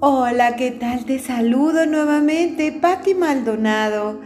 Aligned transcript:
Hola, 0.00 0.56
¿qué 0.56 0.72
tal? 0.72 1.06
Te 1.06 1.18
saludo 1.18 1.86
nuevamente, 1.86 2.70
Patti 2.70 3.14
Maldonado, 3.14 4.20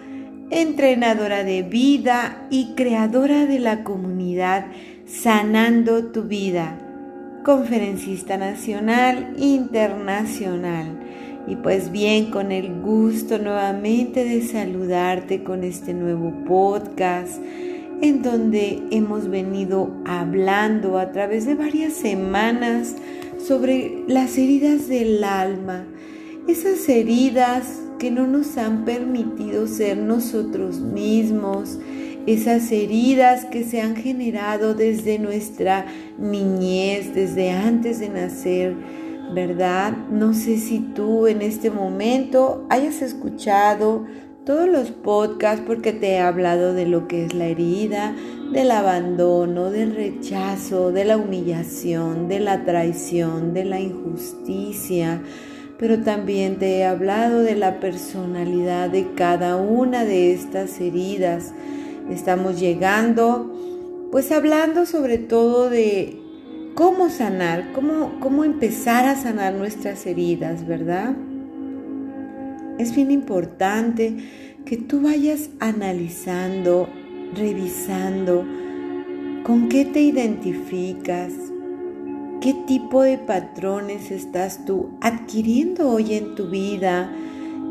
entrenadora 0.50 1.44
de 1.44 1.62
vida 1.62 2.48
y 2.50 2.74
creadora 2.74 3.46
de 3.46 3.60
la 3.60 3.84
comunidad 3.84 4.66
Sanando 5.06 6.06
tu 6.06 6.24
Vida, 6.24 6.76
conferencista 7.44 8.36
nacional, 8.36 9.32
internacional. 9.38 10.88
Y 11.46 11.54
pues 11.54 11.92
bien, 11.92 12.32
con 12.32 12.50
el 12.50 12.80
gusto 12.82 13.38
nuevamente 13.38 14.24
de 14.24 14.42
saludarte 14.42 15.44
con 15.44 15.62
este 15.62 15.94
nuevo 15.94 16.32
podcast 16.46 17.40
en 18.02 18.22
donde 18.22 18.82
hemos 18.90 19.28
venido 19.28 19.94
hablando 20.04 20.98
a 20.98 21.12
través 21.12 21.46
de 21.46 21.54
varias 21.54 21.92
semanas 21.92 22.96
sobre 23.46 24.04
las 24.06 24.36
heridas 24.38 24.88
del 24.88 25.22
alma, 25.24 25.86
esas 26.46 26.88
heridas 26.88 27.80
que 27.98 28.10
no 28.10 28.26
nos 28.26 28.56
han 28.56 28.84
permitido 28.84 29.66
ser 29.66 29.98
nosotros 29.98 30.80
mismos, 30.80 31.78
esas 32.26 32.70
heridas 32.72 33.44
que 33.44 33.64
se 33.64 33.80
han 33.80 33.96
generado 33.96 34.74
desde 34.74 35.18
nuestra 35.18 35.86
niñez, 36.18 37.14
desde 37.14 37.50
antes 37.50 37.98
de 38.00 38.08
nacer, 38.08 38.74
¿verdad? 39.34 39.96
No 40.10 40.34
sé 40.34 40.58
si 40.58 40.80
tú 40.80 41.26
en 41.26 41.42
este 41.42 41.70
momento 41.70 42.66
hayas 42.68 43.02
escuchado 43.02 44.06
todos 44.44 44.68
los 44.68 44.90
podcasts 44.90 45.62
porque 45.66 45.92
te 45.92 46.12
he 46.12 46.18
hablado 46.18 46.72
de 46.72 46.86
lo 46.86 47.06
que 47.06 47.24
es 47.24 47.34
la 47.34 47.46
herida, 47.46 48.14
del 48.52 48.72
abandono, 48.72 49.70
del 49.70 49.94
rechazo, 49.94 50.90
de 50.90 51.04
la 51.04 51.16
humillación, 51.16 52.28
de 52.28 52.40
la 52.40 52.64
traición, 52.64 53.54
de 53.54 53.64
la 53.64 53.80
injusticia, 53.80 55.22
pero 55.78 56.00
también 56.00 56.58
te 56.58 56.78
he 56.78 56.84
hablado 56.84 57.42
de 57.42 57.54
la 57.54 57.80
personalidad 57.80 58.90
de 58.90 59.14
cada 59.14 59.56
una 59.56 60.04
de 60.04 60.32
estas 60.32 60.80
heridas. 60.80 61.52
Estamos 62.10 62.58
llegando, 62.58 64.08
pues 64.10 64.32
hablando 64.32 64.84
sobre 64.84 65.18
todo 65.18 65.70
de 65.70 66.18
cómo 66.74 67.08
sanar, 67.08 67.72
cómo, 67.72 68.18
cómo 68.20 68.44
empezar 68.44 69.06
a 69.06 69.14
sanar 69.14 69.54
nuestras 69.54 70.06
heridas, 70.06 70.66
¿verdad? 70.66 71.14
Es 72.78 72.94
bien 72.94 73.10
importante 73.10 74.16
que 74.64 74.76
tú 74.76 75.02
vayas 75.02 75.50
analizando 75.60 76.88
revisando 77.34 78.44
con 79.44 79.68
qué 79.68 79.84
te 79.84 80.00
identificas, 80.00 81.32
qué 82.40 82.54
tipo 82.66 83.02
de 83.02 83.18
patrones 83.18 84.10
estás 84.10 84.64
tú 84.64 84.90
adquiriendo 85.00 85.90
hoy 85.90 86.14
en 86.14 86.34
tu 86.34 86.48
vida 86.48 87.12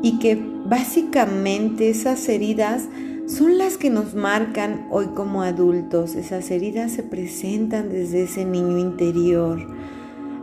y 0.02 0.20
que 0.20 0.42
básicamente 0.66 1.90
esas 1.90 2.28
heridas 2.30 2.88
son 3.28 3.58
las 3.58 3.78
que 3.78 3.90
nos 3.90 4.16
marcan 4.16 4.88
hoy 4.90 5.08
como 5.08 5.44
adultos. 5.44 6.16
Esas 6.16 6.50
heridas 6.50 6.92
se 6.92 7.04
presentan 7.04 7.90
desde 7.90 8.24
ese 8.24 8.44
niño 8.46 8.80
interior. 8.80 9.68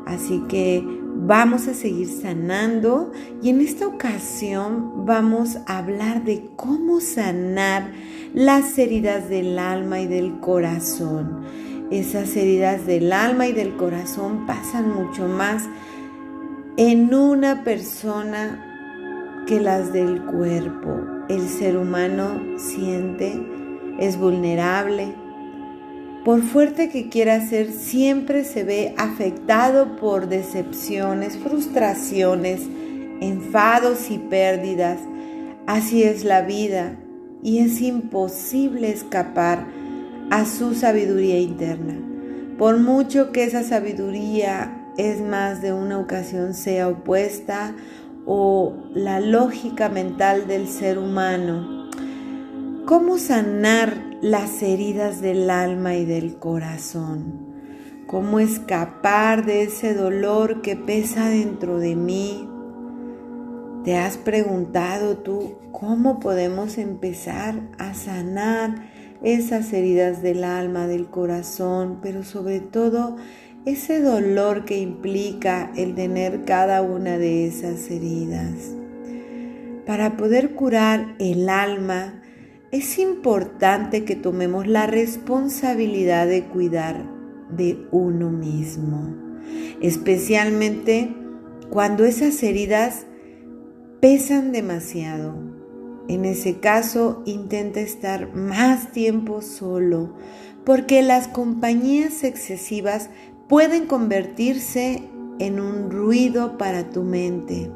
Así 0.07 0.43
que 0.49 0.85
vamos 1.27 1.67
a 1.67 1.75
seguir 1.75 2.09
sanando 2.09 3.11
y 3.43 3.51
en 3.51 3.61
esta 3.61 3.89
ocasión 3.89 5.05
vamos 5.07 5.59
a 5.67 5.79
hablar 5.79 6.23
de 6.25 6.49
cómo 6.55 7.01
sanar 7.01 7.91
las 8.33 8.79
heridas 8.79 9.29
del 9.29 9.59
alma 9.59 10.01
y 10.01 10.07
del 10.07 10.39
corazón. 10.39 11.45
Esas 11.91 12.37
heridas 12.37 12.87
del 12.87 13.13
alma 13.13 13.49
y 13.49 13.53
del 13.53 13.77
corazón 13.77 14.47
pasan 14.47 14.95
mucho 14.95 15.27
más 15.27 15.65
en 16.77 17.13
una 17.13 17.65
persona 17.65 19.45
que 19.49 19.59
las 19.61 19.93
del 19.93 20.25
cuerpo. 20.27 21.01
El 21.29 21.49
ser 21.49 21.77
humano 21.77 22.41
siente, 22.57 23.41
es 23.99 24.17
vulnerable. 24.17 25.26
Por 26.27 26.43
fuerte 26.43 26.89
que 26.89 27.09
quiera 27.09 27.47
ser, 27.47 27.71
siempre 27.71 28.43
se 28.43 28.65
ve 28.65 28.97
afectado 28.99 29.95
por 29.95 30.29
decepciones, 30.29 31.39
frustraciones, 31.39 32.63
enfados 33.21 34.11
y 34.11 34.19
pérdidas. 34.19 34.99
Así 35.69 36.03
es 36.03 36.25
la 36.25 36.43
vida 36.43 36.97
y 37.45 37.59
es 37.59 37.81
imposible 37.81 38.91
escapar 38.91 39.69
a 40.31 40.47
su 40.47 40.75
sabiduría 40.75 41.39
interna. 41.39 41.95
Por 42.59 42.81
mucho 42.81 43.31
que 43.31 43.45
esa 43.45 43.63
sabiduría 43.63 44.85
es 44.99 45.21
más 45.21 45.63
de 45.63 45.73
una 45.73 46.01
ocasión 46.01 46.55
sea 46.55 46.89
opuesta 46.89 47.73
o 48.27 48.75
la 48.95 49.21
lógica 49.21 49.89
mental 49.89 50.49
del 50.49 50.67
ser 50.67 50.99
humano. 50.99 51.89
¿Cómo 52.85 53.17
sanar 53.19 54.16
las 54.27 54.61
heridas 54.61 55.21
del 55.21 55.51
alma 55.51 55.95
y 55.95 56.05
del 56.05 56.35
corazón? 56.41 57.55
¿Cómo 58.09 58.41
escapar 58.41 59.47
de 59.47 59.63
ese 59.63 59.95
dolor 59.95 60.63
que 60.63 60.75
pesa 60.75 61.29
dentro 61.29 61.79
de 61.79 61.95
mí? 61.95 62.49
¿Te 63.85 63.97
has 63.97 64.19
preguntado 64.19 65.19
tú 65.19 65.59
cómo 65.71 66.19
podemos 66.19 66.77
empezar 66.77 67.61
a 67.79 67.95
sanar 67.95 68.91
esas 69.23 69.73
heridas 69.73 70.23
del 70.23 70.43
alma, 70.43 70.89
del 70.89 71.07
corazón, 71.07 72.01
pero 72.03 72.25
sobre 72.25 72.59
todo 72.59 73.17
ese 73.65 74.01
dolor 74.01 74.65
que 74.65 74.79
implica 74.79 75.71
el 75.77 75.95
tener 75.95 76.45
cada 76.45 76.83
una 76.83 77.17
de 77.17 77.47
esas 77.47 77.89
heridas? 77.93 78.75
Para 79.87 80.17
poder 80.17 80.57
curar 80.57 81.15
el 81.21 81.49
alma, 81.49 82.16
es 82.73 82.99
importante 82.99 84.05
que 84.05 84.17
tomemos 84.17 84.67
la 84.67 84.87
responsabilidad 84.87 86.27
de 86.27 86.45
cuidar 86.45 87.09
de 87.51 87.87
uno 87.93 88.31
mismo, 88.31 89.15
especialmente 89.81 91.15
cuando 91.71 92.05
esas 92.05 92.43
heridas 92.43 93.07
pesan 94.01 94.53
demasiado. 94.53 95.35
En 96.09 96.25
ese 96.25 96.59
caso, 96.59 97.23
intenta 97.25 97.81
estar 97.81 98.35
más 98.35 98.93
tiempo 98.93 99.43
solo, 99.43 100.15
porque 100.65 101.03
las 101.03 101.29
compañías 101.29 102.23
excesivas 102.25 103.11
pueden 103.49 103.87
convertirse 103.87 105.03
en 105.39 105.61
un 105.61 105.91
ruido 105.91 106.59
para 106.59 106.91
tu 106.91 107.03
mente. 107.03 107.71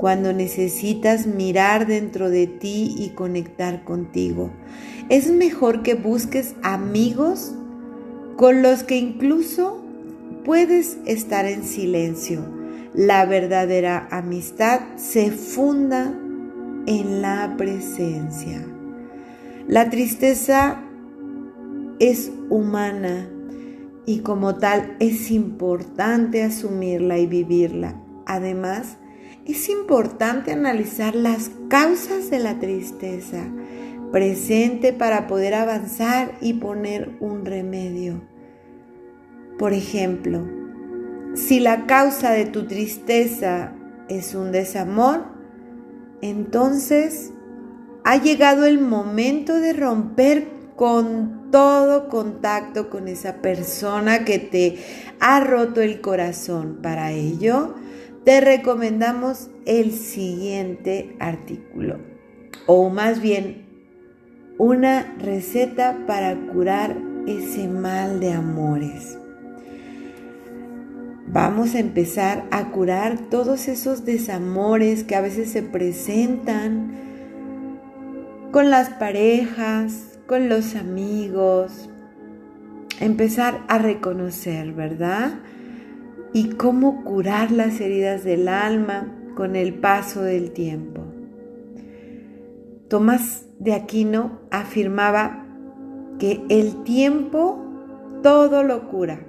Cuando 0.00 0.32
necesitas 0.32 1.26
mirar 1.26 1.86
dentro 1.86 2.30
de 2.30 2.46
ti 2.46 2.94
y 2.96 3.10
conectar 3.10 3.84
contigo, 3.84 4.50
es 5.10 5.30
mejor 5.30 5.82
que 5.82 5.92
busques 5.92 6.54
amigos 6.62 7.54
con 8.38 8.62
los 8.62 8.82
que 8.82 8.96
incluso 8.96 9.84
puedes 10.42 10.96
estar 11.04 11.44
en 11.44 11.64
silencio 11.64 12.60
la 12.94 13.24
verdadera 13.24 14.08
amistad 14.10 14.80
se 14.96 15.30
funda 15.30 16.12
en 16.86 17.22
la 17.22 17.54
presencia. 17.56 18.66
La 19.68 19.90
tristeza 19.90 20.80
es 22.00 22.32
humana 22.48 23.28
y 24.06 24.20
como 24.20 24.56
tal 24.56 24.96
es 24.98 25.30
importante 25.30 26.42
asumirla 26.42 27.18
y 27.18 27.26
vivirla. 27.26 28.02
Además, 28.26 28.96
es 29.52 29.68
importante 29.68 30.52
analizar 30.52 31.14
las 31.14 31.50
causas 31.68 32.30
de 32.30 32.38
la 32.38 32.58
tristeza 32.58 33.44
presente 34.12 34.92
para 34.92 35.26
poder 35.26 35.54
avanzar 35.54 36.32
y 36.40 36.54
poner 36.54 37.16
un 37.20 37.44
remedio. 37.44 38.22
Por 39.58 39.72
ejemplo, 39.72 40.46
si 41.34 41.60
la 41.60 41.86
causa 41.86 42.32
de 42.32 42.46
tu 42.46 42.66
tristeza 42.66 43.72
es 44.08 44.34
un 44.34 44.52
desamor, 44.52 45.24
entonces 46.22 47.32
ha 48.04 48.16
llegado 48.16 48.66
el 48.66 48.80
momento 48.80 49.54
de 49.54 49.72
romper 49.72 50.48
con 50.76 51.50
todo 51.50 52.08
contacto 52.08 52.88
con 52.88 53.06
esa 53.06 53.36
persona 53.36 54.24
que 54.24 54.38
te 54.38 54.78
ha 55.20 55.40
roto 55.40 55.82
el 55.82 56.00
corazón. 56.00 56.78
Para 56.82 57.12
ello, 57.12 57.74
te 58.24 58.40
recomendamos 58.40 59.50
el 59.66 59.92
siguiente 59.92 61.16
artículo, 61.20 61.98
o 62.66 62.90
más 62.90 63.20
bien 63.20 63.66
una 64.58 65.14
receta 65.18 66.04
para 66.06 66.36
curar 66.52 66.96
ese 67.26 67.66
mal 67.68 68.20
de 68.20 68.32
amores. 68.32 69.18
Vamos 71.32 71.74
a 71.74 71.78
empezar 71.78 72.44
a 72.50 72.70
curar 72.70 73.18
todos 73.30 73.68
esos 73.68 74.04
desamores 74.04 75.04
que 75.04 75.14
a 75.14 75.20
veces 75.20 75.50
se 75.50 75.62
presentan 75.62 76.90
con 78.50 78.68
las 78.68 78.90
parejas, 78.90 80.18
con 80.26 80.48
los 80.48 80.74
amigos. 80.74 81.88
Empezar 82.98 83.64
a 83.68 83.78
reconocer, 83.78 84.72
¿verdad? 84.72 85.34
Y 86.32 86.50
cómo 86.50 87.04
curar 87.04 87.50
las 87.50 87.80
heridas 87.80 88.24
del 88.24 88.48
alma 88.48 89.14
con 89.34 89.56
el 89.56 89.74
paso 89.74 90.22
del 90.22 90.52
tiempo. 90.52 91.02
Tomás 92.88 93.46
de 93.58 93.74
Aquino 93.74 94.40
afirmaba 94.50 95.46
que 96.18 96.42
el 96.48 96.82
tiempo 96.84 97.64
todo 98.22 98.62
lo 98.62 98.88
cura 98.88 99.20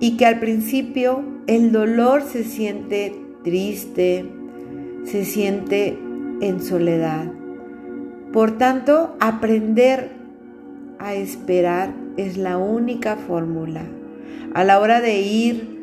y 0.00 0.16
que 0.16 0.26
al 0.26 0.38
principio 0.38 1.24
el 1.46 1.72
dolor 1.72 2.22
se 2.22 2.44
siente 2.44 3.14
triste, 3.42 4.24
se 5.04 5.24
siente 5.24 5.98
en 6.40 6.60
soledad. 6.60 7.32
Por 8.32 8.58
tanto, 8.58 9.16
aprender 9.20 10.10
a 10.98 11.14
esperar 11.14 11.94
es 12.16 12.36
la 12.36 12.58
única 12.58 13.16
fórmula. 13.16 13.82
A 14.54 14.64
la 14.64 14.80
hora 14.80 15.00
de 15.00 15.20
ir 15.20 15.76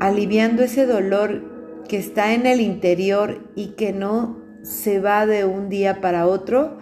aliviando 0.00 0.62
ese 0.62 0.86
dolor 0.86 1.84
que 1.88 1.98
está 1.98 2.34
en 2.34 2.46
el 2.46 2.60
interior 2.60 3.50
y 3.54 3.68
que 3.68 3.92
no 3.92 4.38
se 4.62 5.00
va 5.00 5.26
de 5.26 5.44
un 5.44 5.68
día 5.68 6.00
para 6.00 6.26
otro, 6.26 6.78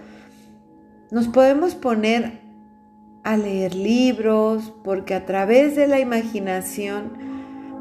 nos 1.11 1.29
podemos 1.29 1.75
poner 1.75 2.41
a 3.25 3.37
leer 3.37 3.75
libros 3.75 4.73
porque 4.85 5.15
a 5.15 5.27
través 5.27 5.77
de 5.77 5.87
la 5.87 6.01
imaginación 6.01 7.11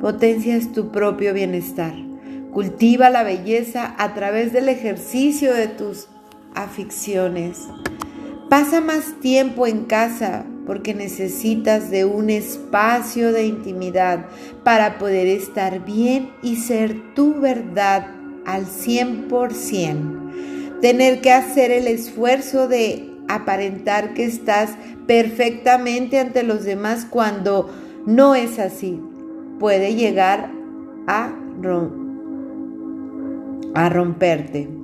potencias 0.01 0.71
tu 0.71 0.91
propio 0.91 1.33
bienestar. 1.33 1.93
Cultiva 2.51 3.09
la 3.09 3.23
belleza 3.23 3.95
a 3.97 4.13
través 4.13 4.53
del 4.53 4.69
ejercicio 4.69 5.53
de 5.53 5.67
tus 5.67 6.07
aficiones. 6.55 7.67
Pasa 8.49 8.81
más 8.81 9.19
tiempo 9.19 9.67
en 9.67 9.85
casa 9.85 10.45
porque 10.67 10.93
necesitas 10.93 11.89
de 11.89 12.05
un 12.05 12.29
espacio 12.29 13.31
de 13.31 13.47
intimidad 13.47 14.25
para 14.65 14.97
poder 14.99 15.27
estar 15.27 15.85
bien 15.85 16.29
y 16.43 16.57
ser 16.57 17.15
tu 17.15 17.39
verdad 17.39 18.07
al 18.45 18.65
100%. 18.65 20.81
Tener 20.81 21.21
que 21.21 21.31
hacer 21.31 21.71
el 21.71 21.87
esfuerzo 21.87 22.67
de 22.67 23.09
aparentar 23.29 24.13
que 24.13 24.25
estás 24.25 24.71
perfectamente 25.07 26.19
ante 26.19 26.43
los 26.43 26.65
demás 26.65 27.07
cuando 27.09 27.71
no 28.05 28.35
es 28.35 28.59
así. 28.59 28.99
Puede 29.59 29.95
llegar 29.95 30.51
a, 31.07 31.31
a 33.73 33.89
romperte. 33.89 34.76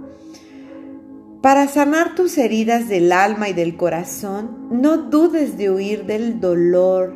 Para 1.43 1.67
sanar 1.67 2.15
tus 2.15 2.37
heridas 2.37 2.87
del 2.87 3.11
alma 3.11 3.49
y 3.49 3.53
del 3.53 3.75
corazón, 3.75 4.69
no 4.71 4.95
dudes 4.95 5.57
de 5.57 5.69
huir 5.69 6.05
del 6.05 6.39
dolor, 6.39 7.13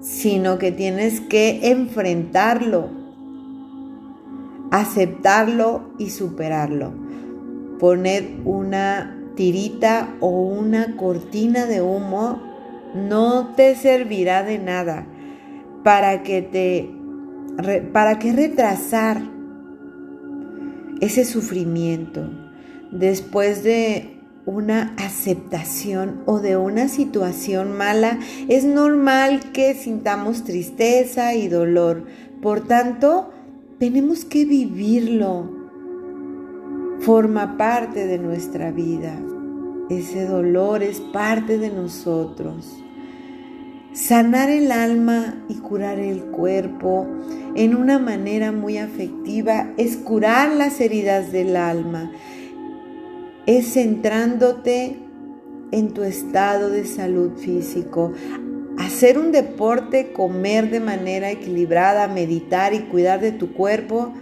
sino 0.00 0.58
que 0.58 0.70
tienes 0.70 1.20
que 1.22 1.72
enfrentarlo, 1.72 2.88
aceptarlo 4.70 5.90
y 5.98 6.10
superarlo. 6.10 6.92
Poner 7.80 8.42
una 8.44 9.20
tirita 9.34 10.14
o 10.20 10.28
una 10.28 10.94
cortina 10.94 11.66
de 11.66 11.82
humo 11.82 12.40
no 12.94 13.54
te 13.56 13.74
servirá 13.74 14.44
de 14.44 14.60
nada 14.60 15.04
para 15.82 16.22
que 16.22 16.42
te 16.42 16.92
para 17.92 18.20
que 18.20 18.32
retrasar 18.32 19.20
ese 21.00 21.24
sufrimiento 21.24 22.45
después 22.90 23.62
de 23.62 24.16
una 24.46 24.94
aceptación 24.96 26.22
o 26.24 26.38
de 26.38 26.56
una 26.56 26.88
situación 26.88 27.76
mala, 27.76 28.20
es 28.48 28.64
normal 28.64 29.52
que 29.52 29.74
sintamos 29.74 30.44
tristeza 30.44 31.34
y 31.34 31.48
dolor. 31.48 32.04
Por 32.40 32.66
tanto, 32.66 33.30
tenemos 33.78 34.24
que 34.24 34.44
vivirlo. 34.44 35.50
Forma 37.00 37.56
parte 37.58 38.06
de 38.06 38.18
nuestra 38.18 38.70
vida. 38.70 39.20
Ese 39.90 40.24
dolor 40.26 40.82
es 40.82 41.00
parte 41.00 41.58
de 41.58 41.70
nosotros. 41.70 42.82
Sanar 43.92 44.50
el 44.50 44.72
alma 44.72 45.44
y 45.48 45.54
curar 45.54 45.98
el 45.98 46.22
cuerpo 46.24 47.06
en 47.54 47.74
una 47.74 47.98
manera 47.98 48.52
muy 48.52 48.78
afectiva 48.78 49.72
es 49.76 49.96
curar 49.96 50.50
las 50.50 50.80
heridas 50.80 51.32
del 51.32 51.56
alma 51.56 52.12
es 53.46 53.72
centrándote 53.72 54.96
en 55.70 55.94
tu 55.94 56.02
estado 56.02 56.68
de 56.68 56.84
salud 56.84 57.36
físico. 57.36 58.12
Hacer 58.78 59.18
un 59.18 59.32
deporte, 59.32 60.12
comer 60.12 60.70
de 60.70 60.80
manera 60.80 61.30
equilibrada, 61.30 62.08
meditar 62.08 62.74
y 62.74 62.80
cuidar 62.80 63.20
de 63.20 63.32
tu 63.32 63.52
cuerpo, 63.54 64.12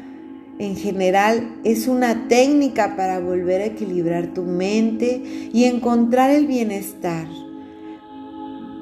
en 0.59 0.77
general 0.77 1.57
es 1.65 1.89
una 1.89 2.29
técnica 2.29 2.95
para 2.97 3.19
volver 3.19 3.63
a 3.63 3.67
equilibrar 3.67 4.33
tu 4.33 4.43
mente 4.43 5.23
y 5.53 5.65
encontrar 5.65 6.31
el 6.31 6.47
bienestar. 6.47 7.27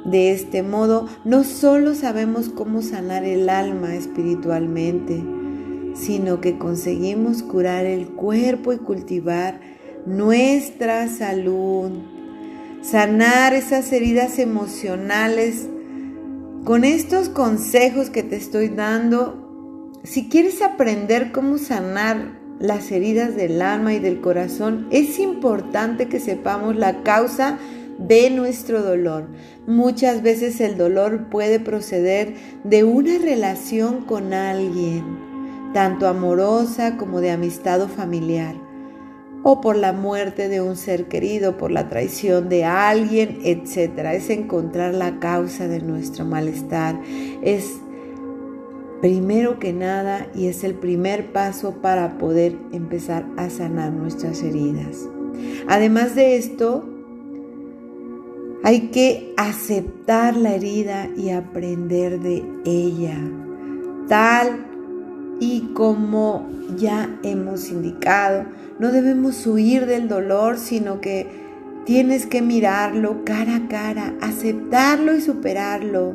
De 0.04 0.32
este 0.32 0.62
modo, 0.62 1.06
no 1.24 1.44
solo 1.44 1.94
sabemos 1.94 2.48
cómo 2.48 2.82
sanar 2.82 3.24
el 3.24 3.48
alma 3.48 3.94
espiritualmente, 3.94 5.22
sino 5.94 6.40
que 6.40 6.58
conseguimos 6.58 7.42
curar 7.42 7.86
el 7.86 8.08
cuerpo 8.08 8.72
y 8.72 8.78
cultivar 8.78 9.60
nuestra 10.06 11.08
salud, 11.08 11.92
sanar 12.82 13.54
esas 13.54 13.92
heridas 13.92 14.38
emocionales. 14.38 15.68
Con 16.64 16.84
estos 16.84 17.28
consejos 17.28 18.10
que 18.10 18.22
te 18.22 18.36
estoy 18.36 18.68
dando, 18.68 19.92
si 20.04 20.28
quieres 20.28 20.62
aprender 20.62 21.32
cómo 21.32 21.58
sanar 21.58 22.40
las 22.58 22.92
heridas 22.92 23.34
del 23.34 23.62
alma 23.62 23.94
y 23.94 23.98
del 23.98 24.20
corazón, 24.20 24.86
es 24.90 25.18
importante 25.18 26.08
que 26.08 26.20
sepamos 26.20 26.76
la 26.76 27.02
causa 27.02 27.58
de 27.98 28.30
nuestro 28.30 28.82
dolor. 28.82 29.28
Muchas 29.66 30.22
veces 30.22 30.60
el 30.60 30.76
dolor 30.76 31.28
puede 31.30 31.60
proceder 31.60 32.34
de 32.64 32.84
una 32.84 33.18
relación 33.18 34.04
con 34.04 34.32
alguien, 34.32 35.04
tanto 35.72 36.06
amorosa 36.06 36.96
como 36.96 37.20
de 37.20 37.32
amistad 37.32 37.80
o 37.82 37.88
familiar 37.88 38.71
o 39.42 39.60
por 39.60 39.76
la 39.76 39.92
muerte 39.92 40.48
de 40.48 40.60
un 40.60 40.76
ser 40.76 41.06
querido, 41.06 41.56
por 41.56 41.70
la 41.70 41.88
traición 41.88 42.48
de 42.48 42.64
alguien, 42.64 43.40
etc. 43.44 43.98
Es 44.12 44.30
encontrar 44.30 44.94
la 44.94 45.18
causa 45.18 45.68
de 45.68 45.80
nuestro 45.80 46.24
malestar. 46.24 47.00
Es 47.42 47.78
primero 49.00 49.58
que 49.58 49.72
nada 49.72 50.28
y 50.34 50.46
es 50.46 50.62
el 50.62 50.74
primer 50.74 51.32
paso 51.32 51.82
para 51.82 52.18
poder 52.18 52.56
empezar 52.72 53.26
a 53.36 53.50
sanar 53.50 53.92
nuestras 53.92 54.42
heridas. 54.42 55.08
Además 55.66 56.14
de 56.14 56.36
esto, 56.36 56.88
hay 58.62 58.90
que 58.90 59.34
aceptar 59.36 60.36
la 60.36 60.54
herida 60.54 61.08
y 61.16 61.30
aprender 61.30 62.20
de 62.20 62.44
ella, 62.64 63.18
tal 64.06 64.71
y 65.42 65.72
como 65.74 66.48
ya 66.76 67.18
hemos 67.24 67.68
indicado, 67.68 68.44
no 68.78 68.92
debemos 68.92 69.44
huir 69.44 69.86
del 69.86 70.06
dolor, 70.06 70.56
sino 70.56 71.00
que 71.00 71.26
tienes 71.84 72.26
que 72.26 72.42
mirarlo 72.42 73.24
cara 73.24 73.56
a 73.56 73.66
cara, 73.66 74.14
aceptarlo 74.20 75.16
y 75.16 75.20
superarlo. 75.20 76.14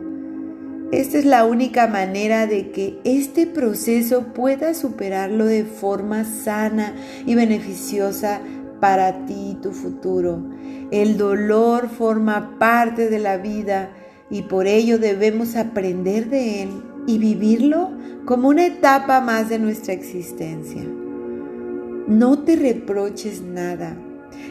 Esta 0.93 1.17
es 1.17 1.25
la 1.25 1.43
única 1.43 1.88
manera 1.88 2.48
de 2.48 2.72
que 2.72 3.01
este 3.03 3.48
proceso 3.48 4.27
pueda 4.34 4.74
superarlo 4.74 5.43
de 5.43 5.65
forma 5.65 6.24
sana 6.24 6.96
y 7.25 7.36
beneficiosa 7.36 8.39
para 8.79 9.25
ti 9.25 9.50
y 9.51 9.55
tu 9.55 9.74
futuro. 9.74 10.41
El 10.89 11.17
dolor 11.17 11.89
forma 11.89 12.57
parte 12.60 13.10
de 13.10 13.19
la 13.19 13.36
vida 13.36 13.89
y 14.29 14.43
por 14.43 14.67
ello 14.67 15.00
debemos 15.00 15.57
aprender 15.57 16.29
de 16.29 16.63
él 16.63 16.69
y 17.08 17.18
vivirlo 17.18 17.90
como 18.26 18.50
una 18.50 18.68
etapa 18.68 19.22
más 19.22 19.50
de 19.50 19.58
nuestra 19.58 19.94
existencia. 19.94 20.84
No 22.08 22.44
te 22.44 22.56
reproches 22.56 23.42
nada. 23.42 23.98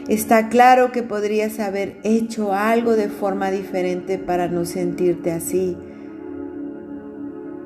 Está 0.09 0.49
claro 0.49 0.91
que 0.91 1.03
podrías 1.03 1.59
haber 1.59 1.97
hecho 2.03 2.53
algo 2.53 2.95
de 2.95 3.07
forma 3.07 3.51
diferente 3.51 4.17
para 4.17 4.47
no 4.47 4.65
sentirte 4.65 5.31
así, 5.31 5.77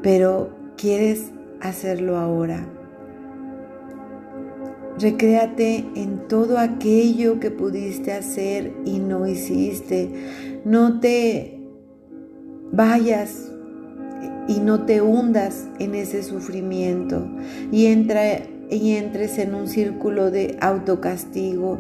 pero 0.04 0.56
quieres 0.78 1.32
hacerlo 1.62 2.18
ahora. 2.18 2.68
Recréate 5.00 5.86
en 5.96 6.28
todo 6.28 6.58
aquello 6.58 7.40
que 7.40 7.50
pudiste 7.50 8.12
hacer 8.12 8.74
y 8.86 9.00
no 9.00 9.28
hiciste. 9.28 10.62
No 10.66 11.00
te 11.00 11.60
vayas 12.72 13.51
y 14.48 14.60
no 14.60 14.86
te 14.86 15.02
hundas 15.02 15.68
en 15.80 15.96
ese 15.96 16.24
sufrimiento 16.24 17.28
y, 17.72 17.86
y 17.86 18.96
entres 18.96 19.38
en 19.38 19.56
un 19.56 19.68
círculo 19.68 20.32
de 20.32 20.58
autocastigo 20.62 21.80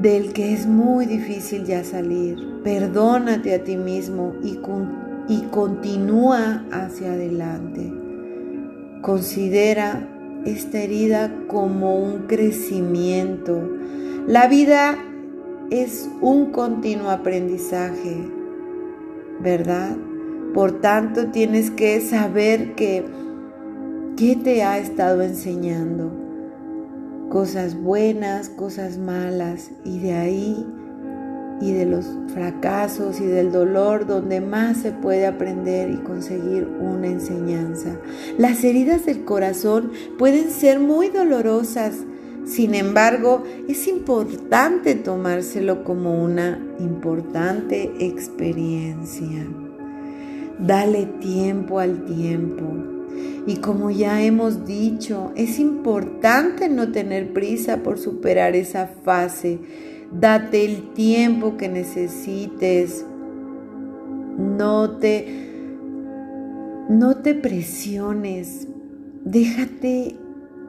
del 0.00 0.32
que 0.32 0.52
es 0.52 0.66
muy 0.66 1.06
difícil 1.06 1.64
ya 1.64 1.84
salir. 1.84 2.60
Perdónate 2.62 3.54
a 3.54 3.64
ti 3.64 3.76
mismo 3.76 4.34
y 4.42 4.58
y 5.28 5.40
continúa 5.50 6.64
hacia 6.70 7.12
adelante. 7.12 7.92
Considera 9.02 10.08
esta 10.44 10.78
herida 10.78 11.32
como 11.48 11.96
un 11.98 12.26
crecimiento. 12.26 13.68
La 14.26 14.46
vida 14.46 14.96
es 15.70 16.08
un 16.20 16.52
continuo 16.52 17.10
aprendizaje, 17.10 18.30
¿verdad? 19.40 19.96
Por 20.56 20.80
tanto, 20.80 21.26
tienes 21.26 21.70
que 21.70 22.00
saber 22.00 22.74
que 22.76 23.04
qué 24.16 24.36
te 24.36 24.62
ha 24.62 24.78
estado 24.78 25.20
enseñando. 25.20 26.10
Cosas 27.28 27.78
buenas, 27.78 28.48
cosas 28.48 28.96
malas, 28.96 29.70
y 29.84 29.98
de 29.98 30.14
ahí 30.14 30.66
y 31.60 31.72
de 31.72 31.84
los 31.84 32.06
fracasos 32.32 33.20
y 33.20 33.26
del 33.26 33.52
dolor 33.52 34.06
donde 34.06 34.40
más 34.40 34.78
se 34.78 34.92
puede 34.92 35.26
aprender 35.26 35.90
y 35.90 35.98
conseguir 35.98 36.66
una 36.80 37.08
enseñanza. 37.08 38.00
Las 38.38 38.64
heridas 38.64 39.04
del 39.04 39.26
corazón 39.26 39.92
pueden 40.16 40.50
ser 40.50 40.80
muy 40.80 41.10
dolorosas, 41.10 41.96
sin 42.46 42.74
embargo 42.74 43.42
es 43.68 43.86
importante 43.88 44.94
tomárselo 44.94 45.84
como 45.84 46.24
una 46.24 46.58
importante 46.78 47.92
experiencia. 47.98 49.44
Dale 50.58 51.06
tiempo 51.20 51.78
al 51.78 52.04
tiempo. 52.04 52.64
Y 53.46 53.56
como 53.56 53.90
ya 53.90 54.22
hemos 54.22 54.66
dicho, 54.66 55.32
es 55.36 55.58
importante 55.58 56.68
no 56.68 56.90
tener 56.92 57.32
prisa 57.32 57.82
por 57.82 57.98
superar 57.98 58.56
esa 58.56 58.86
fase 58.86 59.60
Date 60.12 60.64
el 60.64 60.92
tiempo 60.94 61.56
que 61.56 61.68
necesites. 61.68 63.04
No 64.38 64.98
te, 64.98 65.26
no 66.88 67.16
te 67.16 67.34
presiones. 67.34 68.68
Déjate 69.24 70.16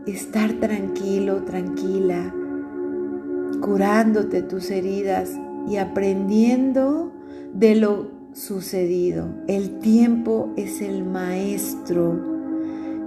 estar 0.07 0.53
tranquilo, 0.53 1.43
tranquila, 1.43 2.33
curándote 3.61 4.41
tus 4.41 4.71
heridas 4.71 5.31
y 5.69 5.77
aprendiendo 5.77 7.11
de 7.53 7.75
lo 7.75 8.16
sucedido. 8.37 9.27
El 9.47 9.79
tiempo 9.79 10.53
es 10.57 10.81
el 10.81 11.03
maestro 11.03 12.19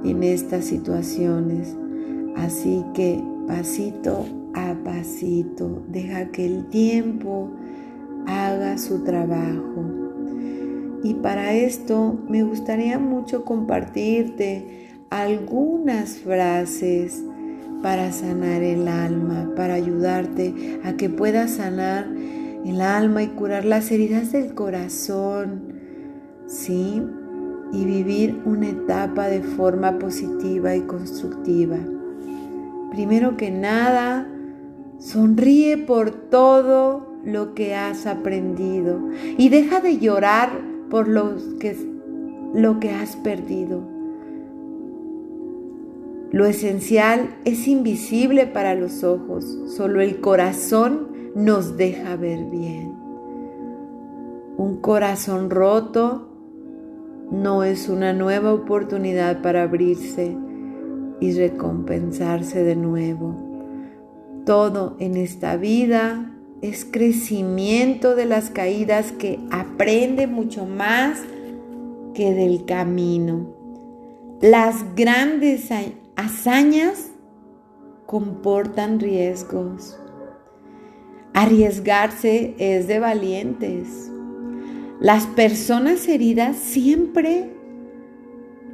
en 0.04 0.22
estas 0.24 0.64
situaciones. 0.64 1.76
Así 2.36 2.84
que 2.94 3.22
pasito 3.46 4.26
a 4.54 4.74
pasito, 4.84 5.84
deja 5.88 6.26
que 6.32 6.46
el 6.46 6.66
tiempo 6.66 7.50
haga 8.26 8.76
su 8.76 9.04
trabajo. 9.04 9.84
Y 11.04 11.14
para 11.14 11.54
esto 11.54 12.18
me 12.28 12.42
gustaría 12.42 12.98
mucho 12.98 13.44
compartirte 13.44 14.88
algunas 15.10 16.18
frases 16.18 17.22
para 17.82 18.12
sanar 18.12 18.62
el 18.62 18.88
alma, 18.88 19.52
para 19.56 19.74
ayudarte 19.74 20.80
a 20.84 20.94
que 20.94 21.08
puedas 21.08 21.52
sanar 21.52 22.06
el 22.64 22.80
alma 22.80 23.22
y 23.22 23.28
curar 23.28 23.64
las 23.64 23.90
heridas 23.90 24.32
del 24.32 24.54
corazón, 24.54 25.74
¿sí? 26.46 27.02
Y 27.72 27.84
vivir 27.84 28.40
una 28.44 28.68
etapa 28.68 29.28
de 29.28 29.42
forma 29.42 29.98
positiva 29.98 30.74
y 30.74 30.82
constructiva. 30.82 31.78
Primero 32.90 33.36
que 33.36 33.50
nada, 33.50 34.26
Sonríe 35.00 35.78
por 35.78 36.10
todo 36.10 37.06
lo 37.24 37.54
que 37.54 37.74
has 37.74 38.06
aprendido 38.06 39.00
y 39.38 39.48
deja 39.48 39.80
de 39.80 39.96
llorar 39.96 40.50
por 40.90 41.08
lo 41.08 41.36
que, 41.58 41.74
lo 42.52 42.80
que 42.80 42.90
has 42.90 43.16
perdido. 43.16 43.80
Lo 46.32 46.44
esencial 46.44 47.34
es 47.46 47.66
invisible 47.66 48.46
para 48.46 48.74
los 48.74 49.02
ojos, 49.02 49.58
solo 49.74 50.02
el 50.02 50.20
corazón 50.20 51.08
nos 51.34 51.76
deja 51.76 52.16
ver 52.16 52.44
bien. 52.44 52.94
Un 54.56 54.78
corazón 54.80 55.50
roto 55.50 56.28
no 57.30 57.64
es 57.64 57.88
una 57.88 58.12
nueva 58.12 58.52
oportunidad 58.52 59.40
para 59.42 59.62
abrirse 59.62 60.36
y 61.20 61.32
recompensarse 61.32 62.64
de 62.64 62.76
nuevo. 62.76 63.36
Todo 64.44 64.96
en 64.98 65.16
esta 65.16 65.56
vida 65.56 66.34
es 66.60 66.84
crecimiento 66.84 68.16
de 68.16 68.26
las 68.26 68.50
caídas 68.50 69.12
que 69.12 69.38
aprende 69.50 70.26
mucho 70.26 70.66
más 70.66 71.20
que 72.14 72.34
del 72.34 72.64
camino. 72.64 73.54
Las 74.40 74.94
grandes 74.96 75.68
hazañas 76.16 77.10
comportan 78.06 78.98
riesgos. 78.98 79.98
Arriesgarse 81.34 82.54
es 82.58 82.88
de 82.88 82.98
valientes. 82.98 84.10
Las 85.00 85.26
personas 85.26 86.08
heridas 86.08 86.56
siempre 86.56 87.50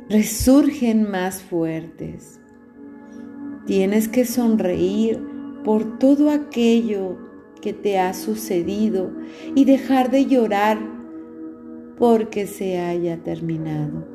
resurgen 0.08 1.08
más 1.10 1.42
fuertes. 1.42 2.40
Tienes 3.66 4.08
que 4.08 4.24
sonreír 4.24 5.20
por 5.64 5.98
todo 5.98 6.30
aquello 6.30 7.18
que 7.60 7.72
te 7.72 7.98
ha 7.98 8.14
sucedido 8.14 9.10
y 9.54 9.64
dejar 9.64 10.10
de 10.10 10.26
llorar 10.26 10.78
porque 11.98 12.46
se 12.46 12.78
haya 12.78 13.18
terminado. 13.22 14.06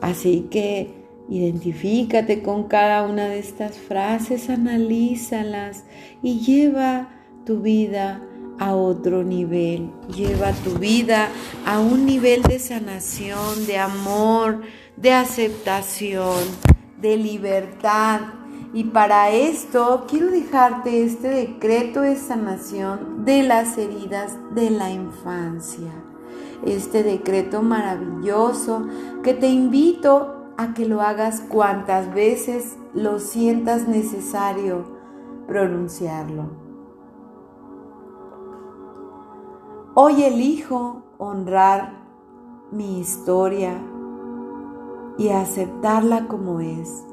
Así 0.00 0.46
que 0.50 0.95
identifícate 1.28 2.42
con 2.42 2.64
cada 2.64 3.02
una 3.02 3.28
de 3.28 3.38
estas 3.38 3.76
frases, 3.76 4.48
analízalas 4.50 5.84
y 6.22 6.40
lleva 6.40 7.08
tu 7.44 7.60
vida 7.60 8.22
a 8.58 8.74
otro 8.74 9.22
nivel. 9.22 9.90
Lleva 10.14 10.52
tu 10.52 10.78
vida 10.78 11.28
a 11.64 11.80
un 11.80 12.06
nivel 12.06 12.42
de 12.42 12.58
sanación, 12.58 13.66
de 13.66 13.78
amor, 13.78 14.62
de 14.96 15.12
aceptación, 15.12 16.44
de 17.00 17.16
libertad, 17.16 18.20
y 18.76 18.84
para 18.84 19.30
esto 19.30 20.04
quiero 20.06 20.30
dejarte 20.30 21.02
este 21.02 21.28
decreto 21.28 22.02
de 22.02 22.14
sanación 22.16 23.24
de 23.24 23.42
las 23.42 23.78
heridas 23.78 24.36
de 24.54 24.68
la 24.68 24.90
infancia. 24.90 25.92
Este 26.66 27.02
decreto 27.02 27.62
maravilloso 27.62 28.86
que 29.22 29.32
te 29.32 29.48
invito 29.48 30.35
a 30.58 30.74
que 30.74 30.86
lo 30.86 31.00
hagas 31.02 31.40
cuantas 31.40 32.12
veces 32.14 32.76
lo 32.94 33.18
sientas 33.18 33.88
necesario 33.88 34.84
pronunciarlo. 35.46 36.44
Hoy 39.94 40.22
elijo 40.24 41.02
honrar 41.18 41.94
mi 42.70 42.98
historia 43.00 43.78
y 45.18 45.30
aceptarla 45.30 46.28
como 46.28 46.60
es 46.60 47.06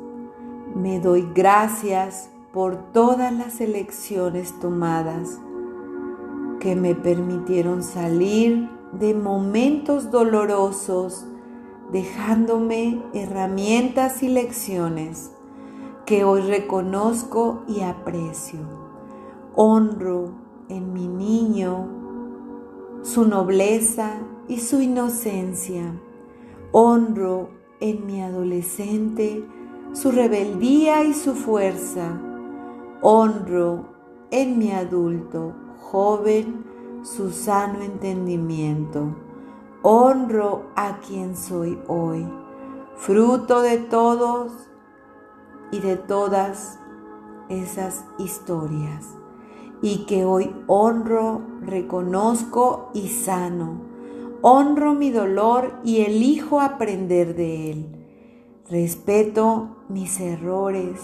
me 0.76 1.00
doy 1.00 1.30
gracias 1.36 2.32
por 2.52 2.92
todas 2.94 3.32
las 3.32 3.62
elecciones 3.62 4.60
tomadas 4.60 5.40
que 6.60 6.76
me 6.76 6.96
permitieron 6.96 7.84
salir 7.84 8.70
de 8.92 9.14
momentos 9.14 10.10
dolorosos, 10.10 11.28
dejándome 11.94 13.02
herramientas 13.14 14.24
y 14.24 14.28
lecciones 14.28 15.32
que 16.06 16.26
hoy 16.26 16.42
reconozco 16.42 17.64
y 17.68 17.82
aprecio. 17.82 18.60
Honro 19.56 20.32
en 20.70 20.92
mi 20.92 21.08
niño 21.08 21.88
su 23.04 23.26
nobleza 23.26 24.16
y 24.48 24.58
su 24.60 24.82
inocencia. 24.82 25.94
Honro 26.72 27.52
en 27.80 28.06
mi 28.08 28.22
adolescente 28.22 29.46
su 29.94 30.12
rebeldía 30.12 31.04
y 31.04 31.14
su 31.14 31.36
fuerza. 31.36 32.20
Honro 33.02 33.86
en 34.32 34.58
mi 34.58 34.72
adulto 34.72 35.54
joven 35.80 36.66
su 37.04 37.30
sano 37.30 37.82
entendimiento. 37.84 39.23
Honro 39.86 40.68
a 40.78 41.00
quien 41.06 41.36
soy 41.36 41.78
hoy, 41.90 42.26
fruto 42.96 43.62
de 43.62 43.78
todos 43.80 44.54
y 45.74 45.80
de 45.80 45.98
todas 45.98 46.80
esas 47.50 48.06
historias, 48.18 49.10
y 49.82 50.06
que 50.06 50.24
hoy 50.24 50.56
honro, 50.68 51.42
reconozco 51.60 52.92
y 52.94 53.10
sano. 53.10 53.82
Honro 54.42 54.94
mi 54.94 55.12
dolor 55.12 55.74
y 55.84 55.98
elijo 56.04 56.62
aprender 56.62 57.36
de 57.36 57.72
él. 57.72 57.86
Respeto 58.70 59.84
mis 59.90 60.22
errores, 60.22 61.02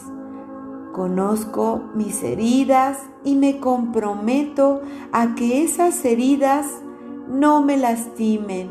conozco 0.93 1.81
mis 1.95 2.23
heridas 2.23 2.97
y 3.25 3.35
me 3.35 3.59
comprometo 3.59 4.79
a 5.11 5.35
que 5.35 5.65
esas 5.65 6.05
heridas 6.05 6.65
no 7.29 7.61
me 7.61 7.77
lastimen, 7.77 8.69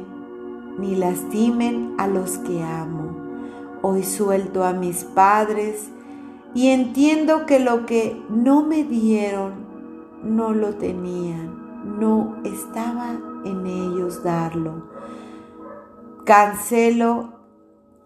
ni 0.79 0.97
lastimen 0.97 1.95
a 1.99 2.09
los 2.09 2.39
que 2.39 2.63
amo. 2.63 3.17
Hoy 3.83 4.03
suelto 4.03 4.65
a 4.65 4.73
mis 4.73 5.05
padres 5.05 5.91
y 6.55 6.69
entiendo 6.69 7.47
que 7.47 7.61
lo 7.61 7.87
que 7.87 8.21
no 8.29 8.63
me 8.63 8.83
dieron 8.83 9.67
no 10.23 10.53
lo 10.53 10.75
tenían, 10.75 11.99
no 11.99 12.37
estaba 12.45 13.17
en 13.45 13.67
ellos 13.67 14.25
darlo. 14.25 14.89
Cancelo 16.25 17.39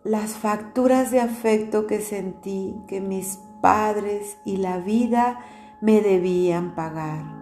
las 0.05 0.33
facturas 0.33 1.11
de 1.11 1.21
afecto 1.21 1.87
que 1.87 2.01
sentí 2.01 2.75
que 2.89 3.01
mis 3.01 3.39
padres 3.63 4.37
y 4.45 4.59
la 4.59 4.79
vida 4.79 5.41
me 5.81 6.01
debían 6.01 6.75
pagar. 6.75 7.42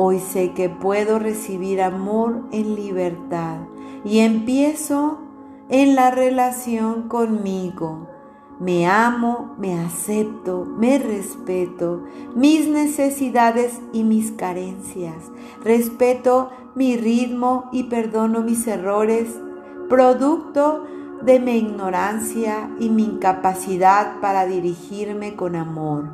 Hoy 0.00 0.20
sé 0.20 0.52
que 0.52 0.68
puedo 0.68 1.18
recibir 1.18 1.82
amor 1.82 2.44
en 2.52 2.76
libertad 2.76 3.62
y 4.04 4.20
empiezo 4.20 5.18
en 5.68 5.96
la 5.96 6.12
relación 6.12 7.08
conmigo. 7.08 8.06
Me 8.60 8.86
amo, 8.86 9.56
me 9.58 9.76
acepto, 9.76 10.64
me 10.64 11.00
respeto, 11.00 12.04
mis 12.36 12.68
necesidades 12.68 13.80
y 13.92 14.04
mis 14.04 14.30
carencias. 14.30 15.32
Respeto 15.64 16.50
mi 16.76 16.96
ritmo 16.96 17.68
y 17.72 17.84
perdono 17.84 18.42
mis 18.42 18.68
errores, 18.68 19.28
producto 19.88 20.84
de 21.22 21.40
mi 21.40 21.56
ignorancia 21.56 22.70
y 22.78 22.88
mi 22.88 23.02
incapacidad 23.02 24.20
para 24.20 24.46
dirigirme 24.46 25.34
con 25.34 25.56
amor. 25.56 26.04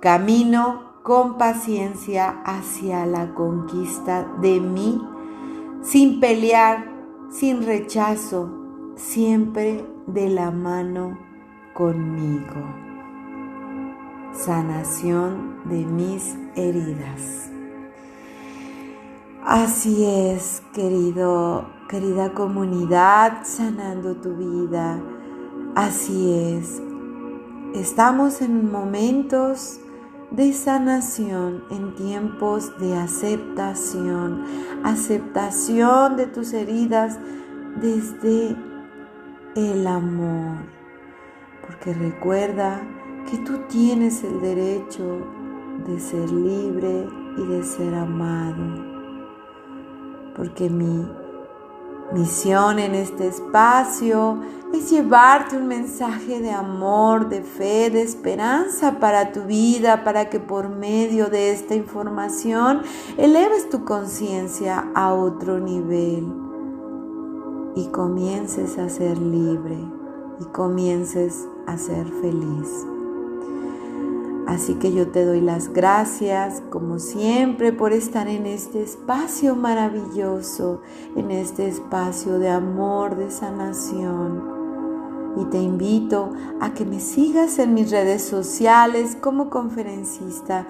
Camino 0.00 0.87
con 1.08 1.38
paciencia 1.38 2.42
hacia 2.44 3.06
la 3.06 3.32
conquista 3.32 4.30
de 4.42 4.60
mí, 4.60 5.02
sin 5.80 6.20
pelear, 6.20 6.84
sin 7.30 7.64
rechazo, 7.64 8.50
siempre 8.94 9.86
de 10.06 10.28
la 10.28 10.50
mano 10.50 11.18
conmigo. 11.72 12.62
Sanación 14.34 15.62
de 15.64 15.86
mis 15.86 16.36
heridas. 16.56 17.50
Así 19.46 20.04
es, 20.04 20.62
querido, 20.74 21.70
querida 21.88 22.34
comunidad, 22.34 23.44
sanando 23.44 24.16
tu 24.16 24.36
vida. 24.36 25.00
Así 25.74 26.34
es. 26.34 26.82
Estamos 27.72 28.42
en 28.42 28.70
momentos 28.70 29.80
de 30.30 30.52
sanación, 30.52 31.64
en 31.70 31.94
tiempos 31.94 32.78
de 32.78 32.96
aceptación, 32.96 34.44
aceptación 34.84 36.16
de 36.16 36.26
tus 36.26 36.52
heridas 36.52 37.18
desde 37.80 38.56
el 39.54 39.86
amor. 39.86 40.58
Porque 41.66 41.94
recuerda 41.94 42.80
que 43.30 43.38
tú 43.38 43.58
tienes 43.68 44.22
el 44.24 44.40
derecho 44.40 45.26
de 45.86 45.98
ser 45.98 46.30
libre 46.30 47.06
y 47.36 47.46
de 47.46 47.62
ser 47.62 47.94
amado. 47.94 48.84
Porque 50.36 50.68
mi 50.68 51.06
misión 52.12 52.78
en 52.78 52.94
este 52.94 53.26
espacio 53.26 54.40
es 54.72 54.90
llevarte 54.90 55.56
un 55.56 55.66
mensaje 55.66 56.40
de 56.40 56.50
amor, 56.50 57.28
de 57.28 57.42
fe, 57.42 57.90
de 57.90 58.02
esperanza 58.02 58.98
para 58.98 59.32
tu 59.32 59.44
vida, 59.44 60.04
para 60.04 60.28
que 60.28 60.40
por 60.40 60.68
medio 60.68 61.28
de 61.28 61.52
esta 61.52 61.74
información 61.74 62.82
eleves 63.16 63.68
tu 63.70 63.84
conciencia 63.84 64.90
a 64.94 65.14
otro 65.14 65.58
nivel 65.58 66.26
y 67.74 67.86
comiences 67.88 68.78
a 68.78 68.88
ser 68.88 69.18
libre 69.18 69.78
y 70.40 70.44
comiences 70.46 71.46
a 71.66 71.78
ser 71.78 72.06
feliz. 72.20 72.97
Así 74.48 74.76
que 74.76 74.94
yo 74.94 75.08
te 75.08 75.26
doy 75.26 75.42
las 75.42 75.74
gracias, 75.74 76.62
como 76.70 76.98
siempre, 76.98 77.70
por 77.70 77.92
estar 77.92 78.28
en 78.28 78.46
este 78.46 78.82
espacio 78.82 79.54
maravilloso, 79.54 80.80
en 81.16 81.30
este 81.30 81.68
espacio 81.68 82.38
de 82.38 82.48
amor, 82.48 83.16
de 83.16 83.30
sanación. 83.30 84.42
Y 85.36 85.44
te 85.50 85.58
invito 85.58 86.32
a 86.62 86.72
que 86.72 86.86
me 86.86 86.98
sigas 86.98 87.58
en 87.58 87.74
mis 87.74 87.90
redes 87.90 88.22
sociales 88.22 89.18
como 89.20 89.50
conferencista 89.50 90.66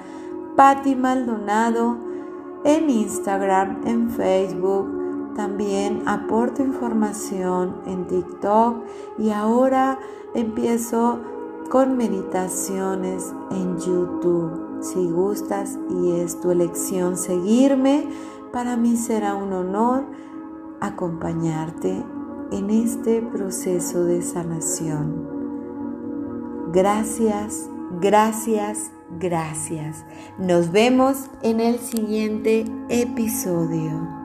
Patti 0.57 0.97
Maldonado, 0.97 1.99
en 2.64 2.91
Instagram, 2.91 3.87
en 3.87 4.11
Facebook. 4.11 5.35
También 5.37 6.03
aporto 6.07 6.64
información 6.64 7.77
en 7.87 8.09
TikTok 8.09 8.79
y 9.19 9.31
ahora 9.31 10.01
empiezo 10.35 11.38
con 11.69 11.97
meditaciones 11.97 13.33
en 13.51 13.79
YouTube. 13.79 14.79
Si 14.81 15.11
gustas 15.11 15.79
y 15.91 16.13
es 16.13 16.41
tu 16.41 16.51
elección 16.51 17.17
seguirme, 17.17 18.09
para 18.53 18.77
mí 18.77 18.97
será 18.97 19.35
un 19.35 19.53
honor 19.53 20.07
acompañarte 20.81 22.05
en 22.53 22.71
este 22.71 23.21
proceso 23.21 24.05
de 24.05 24.23
sanación. 24.23 25.29
Gracias, 26.73 27.69
gracias, 28.01 28.91
gracias. 29.19 30.05
Nos 30.39 30.71
vemos 30.71 31.31
en 31.43 31.61
el 31.61 31.79
siguiente 31.79 32.65
episodio. 32.89 34.18